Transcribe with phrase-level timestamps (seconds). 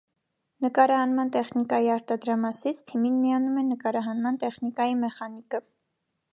[0.65, 5.65] Նկարահանման տեխնիկայի արտադրամասից՝ թիմին միանում է նկարահանման տեխնիկայի մեխանիկը։